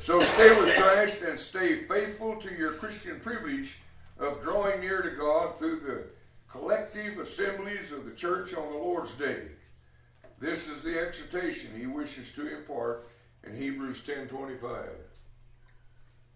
[0.00, 3.78] so stay with Christ and stay faithful to your Christian privilege
[4.18, 6.02] of drawing near to God through the
[6.50, 9.42] collective assemblies of the church on the Lord's Day.
[10.40, 13.06] This is the exhortation he wishes to impart
[13.44, 15.03] in Hebrews 10:25.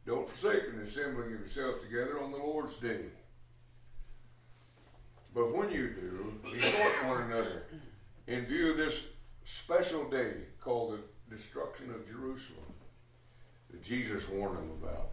[0.08, 3.00] Don't forsake the assembling yourselves together on the Lord's day.
[5.34, 7.64] But when you do, exhort one another
[8.26, 9.04] in view of this
[9.44, 12.72] special day called the destruction of Jerusalem
[13.70, 15.10] that Jesus warned them about.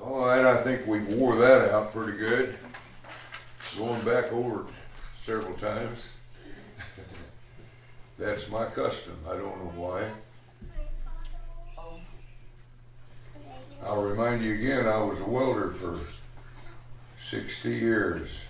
[0.00, 2.54] All right, I think we wore that out pretty good.
[3.76, 4.66] Going back over
[5.24, 6.10] several times.
[8.16, 9.16] That's my custom.
[9.28, 10.08] I don't know why.
[13.82, 15.98] I'll remind you again, I was a welder for
[17.22, 18.44] 60 years.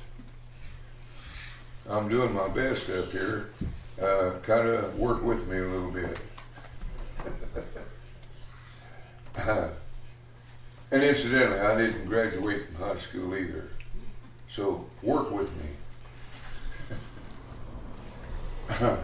[1.89, 3.51] I'm doing my best up here.
[4.01, 6.19] Uh, kind of work with me a little bit.
[10.91, 13.69] and incidentally, I didn't graduate from high school either.
[14.49, 15.69] So work with me.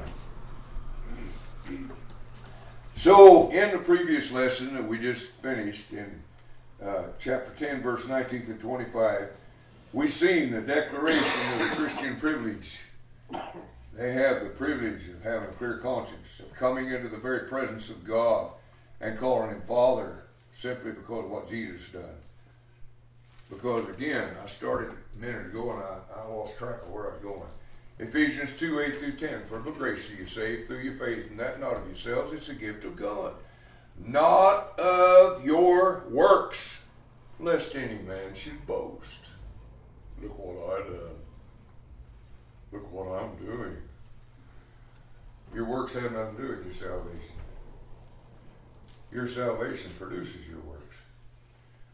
[2.98, 6.22] So, in the previous lesson that we just finished in
[6.84, 9.28] uh, chapter 10, verse 19 to 25,
[9.92, 12.80] we've seen the declaration of the Christian privilege.
[13.94, 17.88] They have the privilege of having a clear conscience, of coming into the very presence
[17.88, 18.50] of God
[19.00, 22.02] and calling Him Father simply because of what Jesus done.
[23.48, 27.14] Because again, I started a minute ago and I, I lost track of where I
[27.14, 27.48] was going.
[27.98, 29.46] Ephesians 2 8 through 10.
[29.48, 32.50] For the grace are you saved through your faith, and that not of yourselves, it's
[32.50, 33.34] a gift of God,
[34.04, 36.80] not of your works,
[37.40, 39.30] lest any man should boast.
[40.22, 41.16] Look what I done.
[42.72, 43.76] Look what I'm doing.
[45.54, 47.34] Your works have nothing to do with your salvation.
[49.12, 50.96] Your salvation produces your works.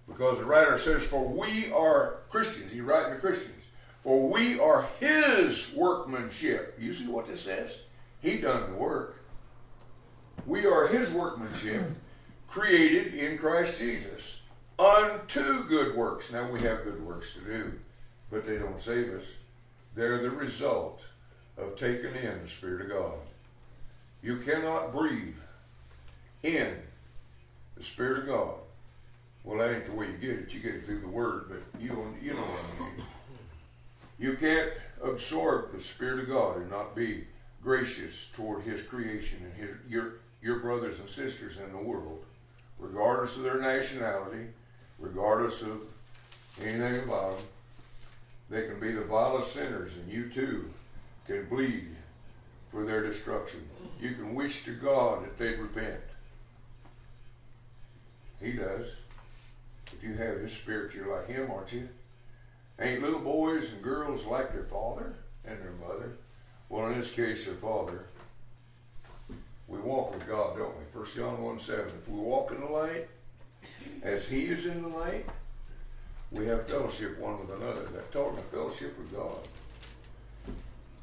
[0.09, 2.73] Because the writer says, For we are Christians.
[2.73, 3.62] He's writing to Christians.
[4.03, 6.77] For we are his workmanship.
[6.81, 7.79] You see what this says?
[8.21, 9.21] He done the work.
[10.46, 11.83] We are his workmanship,
[12.48, 14.40] created in Christ Jesus,
[14.78, 16.33] unto good works.
[16.33, 17.72] Now we have good works to do,
[18.31, 19.24] but they don't save us.
[19.94, 21.02] They're the result
[21.57, 23.12] of taking in the Spirit of God.
[24.22, 25.37] You cannot breathe
[26.42, 26.76] in
[27.76, 28.54] the Spirit of God.
[29.44, 30.52] Well, that ain't the way you get it.
[30.52, 33.04] You get it through the Word, but you don't, you know what I mean.
[34.19, 34.71] You can't
[35.02, 37.25] absorb the Spirit of God and not be
[37.62, 42.25] gracious toward His creation and His your your brothers and sisters in the world,
[42.79, 44.47] regardless of their nationality,
[44.99, 45.81] regardless of
[46.61, 47.47] anything about them.
[48.51, 50.69] They can be the vilest sinners, and you too
[51.27, 51.88] can bleed
[52.71, 53.61] for their destruction.
[54.01, 56.01] You can wish to God that they'd repent.
[58.40, 58.87] He does.
[59.93, 61.88] If you have His Spirit, you're like Him, aren't you?
[62.81, 65.15] Ain't little boys and girls like their father
[65.45, 66.13] and their mother?
[66.69, 68.07] Well, in this case, their father.
[69.73, 71.00] We walk with God, don't we?
[71.00, 71.87] 1 John 1 7.
[71.87, 73.08] If we walk in the light,
[74.02, 75.25] as He is in the light,
[76.31, 77.88] we have fellowship one with another.
[77.92, 79.38] That's talking of fellowship with God.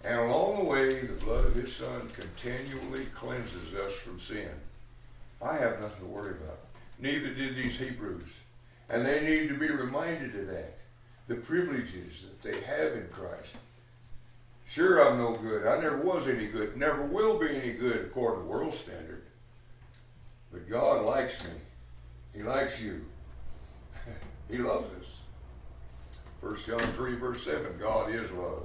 [0.03, 4.51] And along the way, the blood of His Son continually cleanses us from sin.
[5.41, 6.59] I have nothing to worry about.
[6.99, 8.29] Neither did these Hebrews.
[8.87, 10.77] And they need to be reminded of that
[11.27, 13.55] the privileges that they have in Christ
[14.69, 15.65] Sure, I'm no good.
[15.65, 16.77] I never was any good.
[16.77, 19.23] Never will be any good according to world standard.
[20.51, 21.49] But God likes me.
[22.35, 23.03] He likes you.
[24.49, 25.07] he loves us.
[26.41, 28.63] 1 John 3, verse 7 God is love.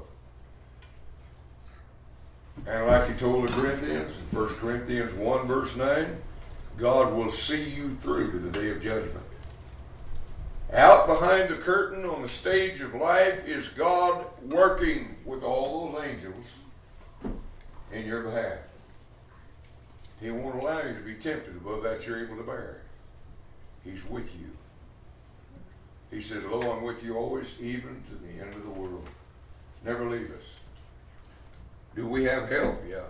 [2.67, 6.17] And like he told the Corinthians in 1 Corinthians 1, verse 9,
[6.77, 9.24] God will see you through to the day of judgment.
[10.75, 16.05] Out behind the curtain on the stage of life is God working with all those
[16.05, 16.55] angels
[17.93, 18.59] in your behalf.
[20.21, 22.81] He won't allow you to be tempted above that you're able to bear.
[23.85, 24.51] He's with you.
[26.11, 29.07] He said, Lo, I'm with you always, even to the end of the world.
[29.85, 30.45] Never leave us.
[31.95, 32.83] Do we have help?
[32.89, 33.05] Yeah.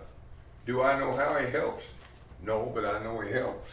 [0.66, 1.86] Do I know how he helps?
[2.42, 3.70] No, but I know he helps.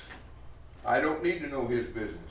[0.86, 2.31] I don't need to know his business.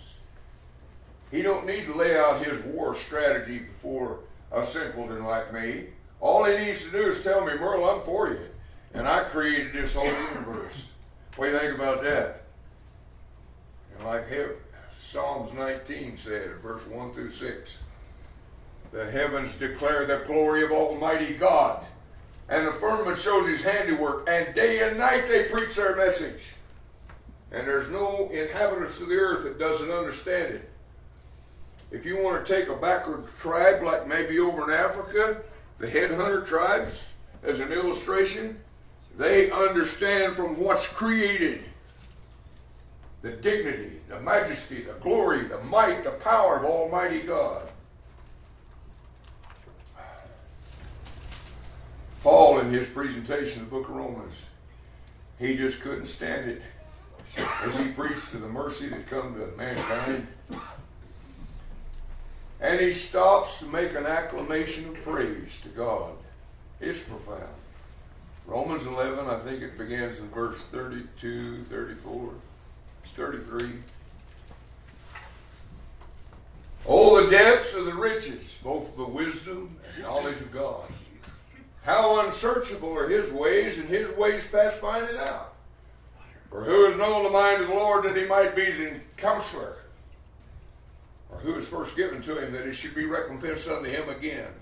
[1.31, 4.21] He don't need to lay out his war strategy before
[4.53, 5.87] a simpleton like me.
[6.21, 8.41] All he needs to do is tell me, Merle, I'm for you.
[8.95, 10.89] And I created this whole universe.
[11.37, 12.43] What do you think about that?
[13.97, 14.25] And like
[14.99, 17.77] Psalms 19 said, verse 1 through 6,
[18.93, 21.85] the heavens declare the glory of Almighty God
[22.51, 26.55] and the firmament shows his handiwork, and day and night they preach their message.
[27.53, 30.70] And there's no inhabitants of the earth that doesn't understand it.
[31.91, 35.43] If you want to take a backward tribe like maybe over in Africa,
[35.79, 37.07] the headhunter tribes,
[37.43, 38.61] as an illustration,
[39.17, 41.65] they understand from what's created
[43.23, 47.69] the dignity, the majesty, the glory, the might, the power of Almighty God.
[52.23, 54.35] Paul, in his presentation of the book of Romans,
[55.39, 56.63] he just couldn't stand it
[57.37, 60.27] as he preached to the mercy that come to mankind.
[62.61, 66.13] And he stops to make an acclamation of praise to God.
[66.81, 67.49] It's profound.
[68.47, 72.33] Romans 11, I think it begins in verse 32, 34,
[73.17, 73.73] 33.
[76.87, 80.91] Oh, the depths of the riches, both the wisdom and knowledge of God.
[81.83, 85.55] How unsearchable are his ways, and his ways past finding out.
[86.51, 89.77] For who has known the mind of the Lord that he might be his counselor?
[91.33, 94.53] Or who is first given to him that he should be recompensed unto him again?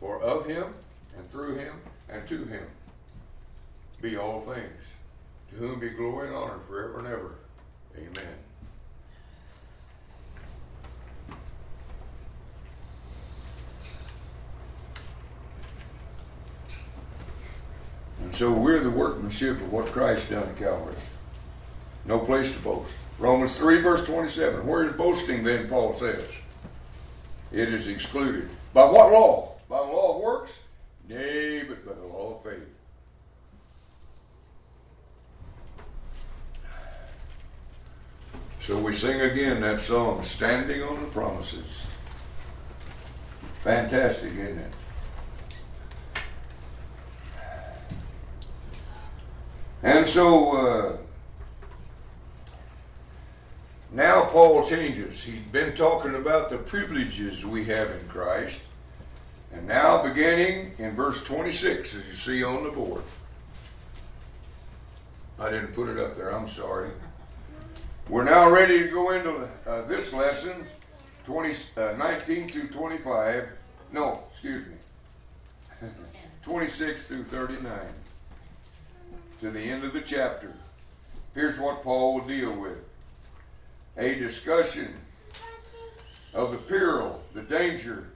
[0.00, 0.74] For of him,
[1.16, 1.74] and through him,
[2.08, 2.64] and to him
[4.00, 4.82] be all things,
[5.50, 7.34] to whom be glory and honor forever and ever.
[7.96, 8.34] Amen.
[18.20, 20.96] And so we're the workmanship of what Christ done at Calvary.
[22.04, 22.94] No place to boast.
[23.22, 24.66] Romans 3, verse 27.
[24.66, 26.26] Where is boasting then, Paul says?
[27.52, 28.48] It is excluded.
[28.74, 29.52] By what law?
[29.68, 30.58] By the law of works?
[31.08, 32.68] Nay, but by the law of faith.
[38.58, 41.86] So we sing again that song, Standing on the Promises.
[43.62, 44.72] Fantastic, isn't it?
[49.84, 50.96] And so uh,
[53.92, 55.22] now Paul changes.
[55.22, 58.62] He's been talking about the privileges we have in Christ.
[59.52, 63.02] And now, beginning in verse 26, as you see on the board.
[65.38, 66.90] I didn't put it up there, I'm sorry.
[68.08, 70.66] We're now ready to go into uh, this lesson,
[71.24, 73.48] 20, uh, 19 through 25.
[73.92, 75.88] No, excuse me.
[76.42, 77.70] 26 through 39
[79.40, 80.52] to the end of the chapter.
[81.34, 82.78] Here's what Paul will deal with
[83.96, 84.94] a discussion
[86.34, 88.08] of the peril, the danger,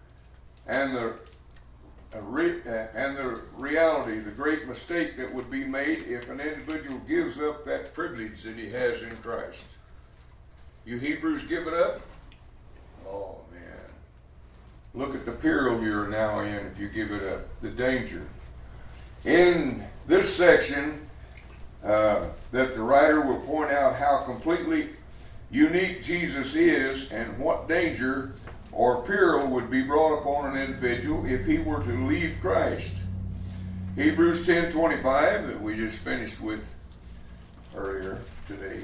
[0.66, 1.14] and the
[2.12, 7.64] and the reality, the great mistake that would be made if an individual gives up
[7.66, 9.66] that privilege that he has in Christ.
[10.86, 12.00] You Hebrews give it up?
[13.06, 13.62] Oh man.
[14.94, 18.26] Look at the peril you're now in if you give it up, the danger.
[19.24, 21.06] In this section,
[21.84, 24.90] uh, that the writer will point out how completely
[25.56, 28.34] unique Jesus is and what danger
[28.72, 32.94] or peril would be brought upon an individual if he were to leave Christ.
[33.94, 36.62] Hebrews 10:25 that we just finished with
[37.74, 38.80] earlier today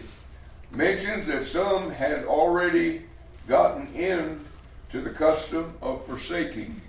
[0.70, 3.02] mentions that some had already
[3.46, 4.42] gotten in
[4.88, 6.80] to the custom of forsaking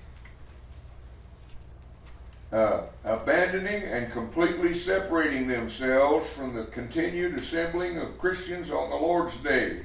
[2.54, 9.36] uh, abandoning and completely separating themselves from the continued assembling of Christians on the Lord's
[9.38, 9.80] day.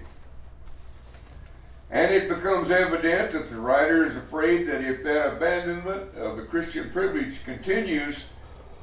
[1.91, 6.43] And it becomes evident that the writer is afraid that if that abandonment of the
[6.43, 8.27] Christian privilege continues,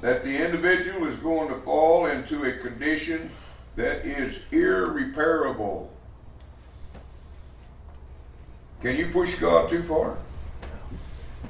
[0.01, 3.29] that the individual is going to fall into a condition
[3.75, 5.91] that is irreparable.
[8.81, 10.17] Can you push God too far?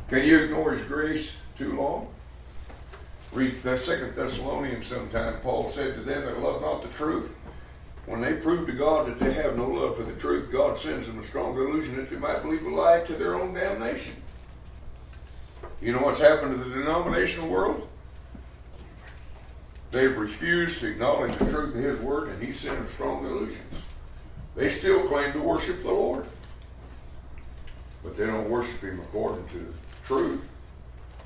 [0.09, 2.09] Can you ignore His grace too long?
[3.35, 5.41] Read the Second Thessalonians sometime.
[5.41, 7.35] Paul said to them that love not the truth.
[8.05, 11.05] When they prove to God that they have no love for the truth, God sends
[11.05, 14.15] them a strong delusion that they might believe a lie to their own damnation.
[15.81, 17.89] You know what's happened to the denominational world?
[19.91, 23.81] They've refused to acknowledge the truth of His Word, and He sent them strong delusions.
[24.55, 26.25] They still claim to worship the Lord,
[28.01, 29.73] but they don't worship Him according to
[30.05, 30.49] truth.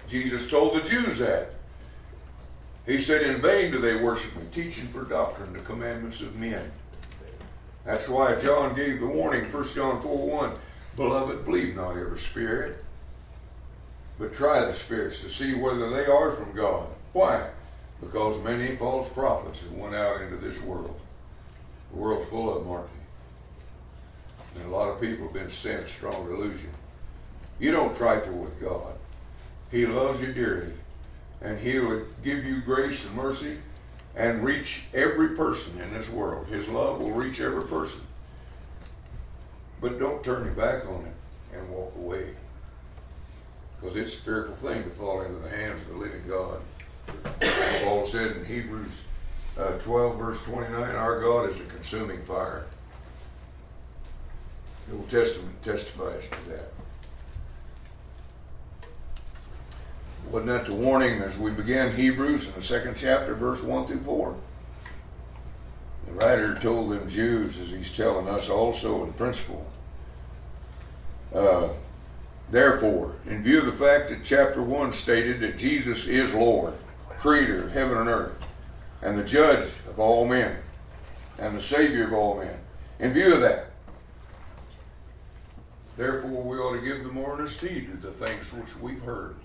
[0.07, 1.58] Jesus told the Jews that.
[2.89, 6.71] He said, In vain do they worship me, teaching for doctrine the commandments of men.
[7.85, 10.53] That's why John gave the warning, 1 John 4 1.
[10.95, 12.83] Beloved, believe not every spirit,
[14.17, 16.87] but try the spirits to see whether they are from God.
[17.13, 17.51] Why?
[18.01, 20.99] Because many false prophets have went out into this world.
[21.91, 22.87] The world's full of them, aren't
[24.55, 24.61] they?
[24.61, 26.71] And a lot of people have been sent strong delusion.
[27.59, 28.95] You don't trifle with God.
[29.69, 30.73] He loves you dearly
[31.41, 33.57] and He would give you grace and mercy
[34.15, 36.47] and reach every person in this world.
[36.47, 38.01] His love will reach every person.
[39.81, 42.31] But don't turn your back on it and walk away.
[43.79, 46.59] Because it's a fearful thing to fall into the hands of the living God.
[47.83, 48.91] Paul said in Hebrews
[49.57, 52.65] uh, 12, verse 29, Our God is a consuming fire.
[54.87, 56.73] The Old Testament testifies to that.
[60.31, 64.01] Wasn't that the warning as we began Hebrews in the second chapter, verse 1 through
[64.01, 64.35] 4?
[66.05, 69.65] The writer told them Jews, as he's telling us also in principle.
[71.33, 71.69] Uh,
[72.51, 76.73] therefore, in view of the fact that chapter 1 stated that Jesus is Lord,
[77.19, 78.37] creator of heaven and earth,
[79.01, 80.57] and the judge of all men,
[81.39, 82.57] and the Savior of all men,
[82.99, 83.71] in view of that,
[85.97, 89.35] therefore we ought to give the more earnest heed to the things which we've heard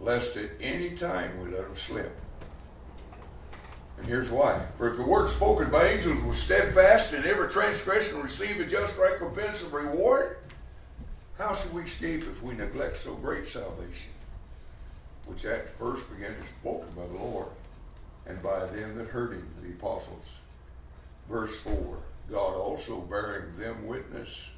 [0.00, 2.16] lest at any time we let them slip.
[3.98, 4.64] And here's why.
[4.78, 8.96] For if the word spoken by angels was steadfast, and every transgression receive a just
[8.96, 10.38] recompense and reward,
[11.36, 14.10] how shall we escape if we neglect so great salvation,
[15.26, 17.48] which at first began to be spoken by the Lord,
[18.26, 20.26] and by them that heard him, the apostles?
[21.28, 21.74] Verse 4
[22.30, 24.48] God also bearing them witness,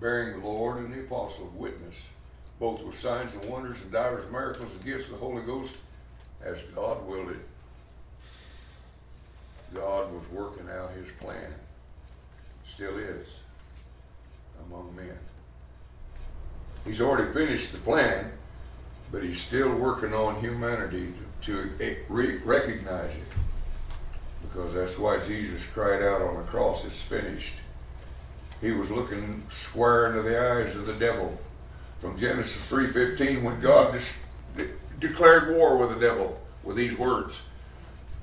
[0.00, 2.00] bearing the Lord and the apostles witness
[2.60, 5.76] both with signs and wonders and divers miracles and gifts of the Holy Ghost,
[6.44, 7.38] as God willed it.
[9.74, 11.52] God was working out his plan.
[12.64, 13.26] Still is
[14.66, 15.18] among men.
[16.84, 18.30] He's already finished the plan,
[19.10, 23.22] but he's still working on humanity to, to recognize it.
[24.42, 27.54] Because that's why Jesus cried out on the cross, it's finished.
[28.60, 31.38] He was looking square into the eyes of the devil
[32.00, 34.00] from Genesis 3:15 when God
[34.56, 37.42] de- declared war with the devil with these words.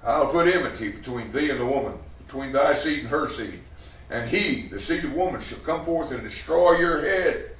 [0.03, 3.61] I'll put enmity between thee and the woman, between thy seed and her seed.
[4.09, 7.51] And he, the seed of woman, shall come forth and destroy your head.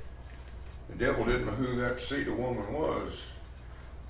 [0.90, 3.28] The devil didn't know who that seed of woman was.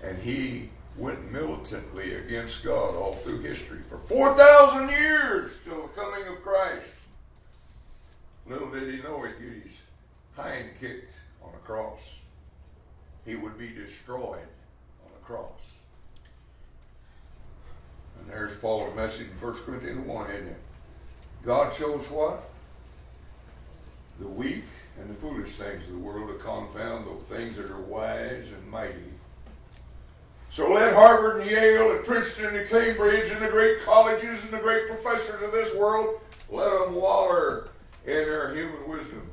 [0.03, 6.27] And he went militantly against God all through history for 4,000 years till the coming
[6.27, 6.89] of Christ.
[8.47, 9.73] Little did he know get his
[10.35, 11.11] hind kicked
[11.47, 12.01] on a cross.
[13.25, 14.47] He would be destroyed
[15.05, 15.59] on a cross.
[18.19, 20.59] And there's Paul's message in 1 Corinthians 1, isn't it?
[21.43, 22.49] God chose what?
[24.19, 24.63] The weak
[24.99, 28.67] and the foolish things of the world to confound the things that are wise and
[28.69, 28.95] mighty.
[30.49, 34.59] So let Harvard and Yale and Princeton and Cambridge and the great colleges and the
[34.59, 37.69] great professors of this world, let them waller
[38.05, 39.29] in their human wisdom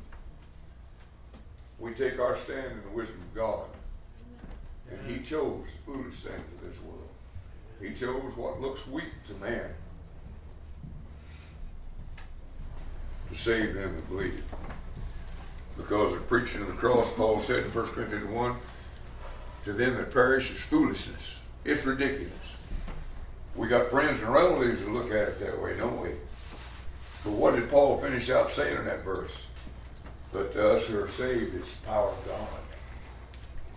[1.85, 3.67] we take our stand in the wisdom of God.
[4.91, 7.09] And He chose the foolish things of this world.
[7.81, 9.71] He chose what looks weak to man
[13.31, 14.43] to save them that believe.
[15.77, 18.57] Because of preaching of the cross, Paul said in 1 Corinthians 1,
[19.65, 21.41] to them that perish is foolishness.
[21.65, 22.33] It's ridiculous.
[23.57, 26.11] We got friends and relatives who look at it that way, don't we?
[27.25, 29.45] But what did Paul finish out saying in that verse?
[30.35, 32.49] But to us who are saved, it's the power of God.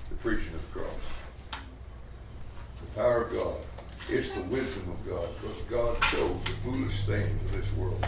[0.10, 1.04] The preaching of the cross.
[1.52, 3.58] The power of God.
[4.10, 8.04] It's the wisdom of God because God chose the foolish things of this world.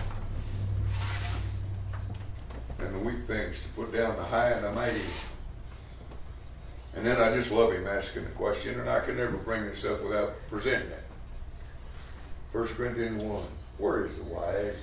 [2.80, 5.02] and the weak things, to put down the high and the mighty.
[6.95, 9.86] And then I just love him asking the question, and I can never bring this
[9.86, 11.04] up without presenting it.
[12.54, 13.43] 1 Corinthians 1.
[13.78, 14.74] Where is the wise?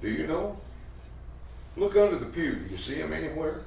[0.00, 0.58] Do you know?
[1.78, 2.56] Look under the pew.
[2.56, 3.62] Do you see him anywhere?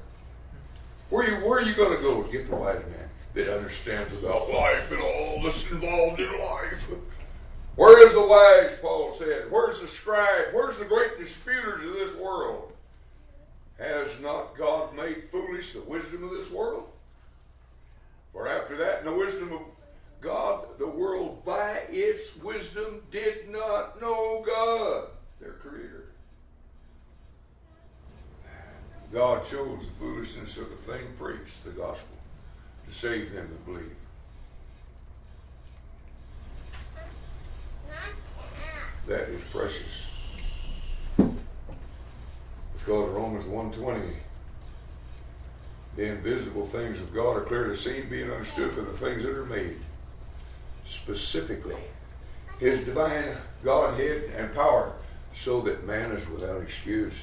[1.10, 3.56] Where are you, where are you going to go to get the wise man that
[3.56, 6.90] understands about life and all that's involved in life?
[7.76, 9.50] Where is the wise, Paul said?
[9.50, 10.48] Where's the scribe?
[10.52, 12.74] Where's the great disputers of this world?
[13.78, 16.90] Has not God made foolish the wisdom of this world?
[18.34, 19.62] For after that, the wisdom of
[20.20, 25.08] God, the world by its wisdom did not know God,
[25.40, 26.01] their Creator.
[29.14, 32.18] God chose the foolishness of the thing preached, the gospel,
[32.88, 33.96] to save them that believe.
[39.08, 40.06] That is precious.
[41.18, 44.16] Because Romans 120
[45.96, 49.46] the invisible things of God are clearly seen, being understood for the things that are
[49.46, 49.78] made.
[50.86, 51.76] Specifically,
[52.60, 54.94] His divine Godhead and power,
[55.36, 57.14] so that man is without excuse.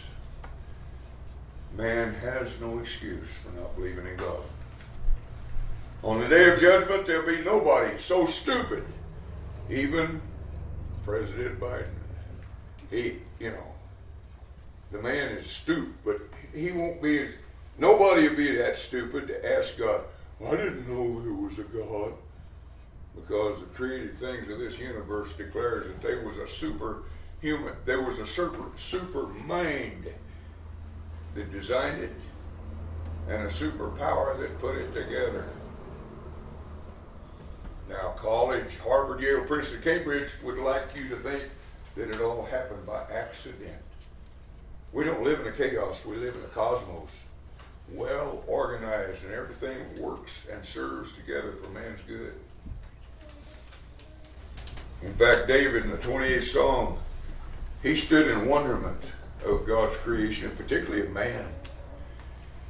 [1.76, 4.40] Man has no excuse for not believing in God.
[6.02, 8.84] On the day of judgment, there'll be nobody so stupid,
[9.68, 10.20] even
[11.04, 11.86] President Biden.
[12.90, 13.74] He, you know,
[14.92, 16.20] the man is stupid, but
[16.54, 17.28] he won't be
[17.78, 20.00] Nobody would be that stupid to ask God,
[20.44, 22.12] I didn't know there was a God.
[23.14, 28.18] Because the created things of this universe declares that there was a superhuman, there was
[28.18, 30.08] a super, super mind
[31.34, 32.14] that designed it
[33.28, 35.46] and a superpower that put it together.
[37.88, 41.44] Now, college, Harvard, Yale, Princeton, Cambridge would like you to think
[41.96, 43.82] that it all happened by accident.
[44.92, 47.10] We don't live in a chaos, we live in a cosmos
[47.92, 52.34] well organized and everything works and serves together for man's good.
[55.02, 56.98] In fact, David in the 28th Psalm,
[57.82, 59.00] he stood in wonderment
[59.44, 61.46] of God's creation, particularly of man.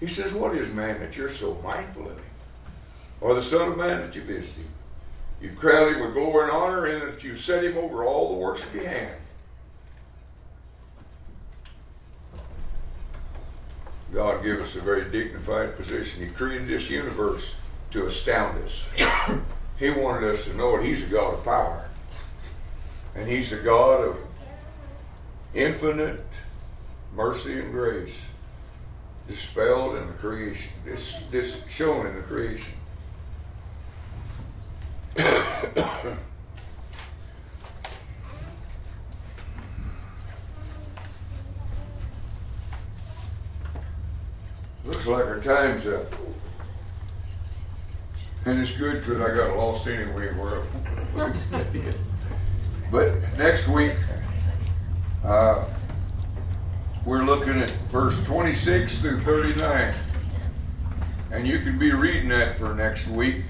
[0.01, 2.25] He says, What is man that you're so mindful of him?
[3.21, 4.69] Or the Son of Man that you visit him?
[5.41, 8.39] You've crowned him with glory and honor, and that you set him over all the
[8.39, 9.14] works of your hand.
[14.12, 16.27] God give us a very dignified position.
[16.27, 17.55] He created this universe
[17.91, 18.85] to astound us.
[19.79, 21.89] he wanted us to know that He's a God of power.
[23.14, 24.16] And He's a God of
[25.55, 26.25] infinite
[27.15, 28.21] mercy and grace
[29.29, 32.73] dispelled in the creation, this, this shown in the creation.
[44.85, 46.15] Looks like our time's up.
[48.47, 50.31] And it's good because I got lost anyway
[52.91, 53.93] But next week,
[55.23, 55.67] uh,
[57.09, 59.95] we're looking at verse 26 through 39.
[61.31, 63.45] And you can be reading that for next week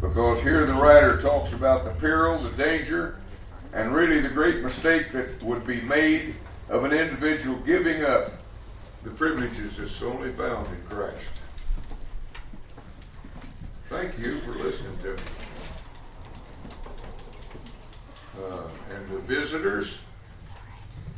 [0.00, 3.16] because here the writer talks about the peril, the danger,
[3.72, 6.36] and really the great mistake that would be made
[6.68, 8.34] of an individual giving up
[9.02, 11.32] the privileges that's only found in Christ.
[13.88, 15.22] Thank you for listening to me.
[18.40, 19.98] Uh, and the visitors,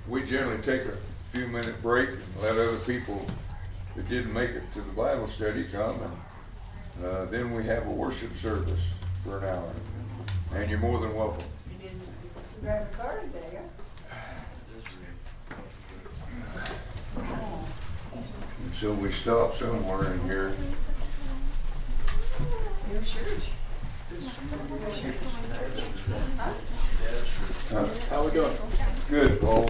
[0.08, 0.96] we generally take a
[1.34, 3.26] few minute break and let other people
[3.96, 7.90] that didn't make it to the Bible study come, and uh, then we have a
[7.90, 8.90] worship service
[9.24, 9.72] for an hour.
[10.54, 11.44] And you're more than welcome.
[11.68, 12.00] You didn't
[12.62, 13.62] grab a card there.
[18.64, 20.54] And so we stop somewhere in here.
[22.92, 23.48] Your shirt.
[27.70, 27.88] Huh?
[28.08, 28.56] How we doing?
[29.10, 29.62] Good, Paul.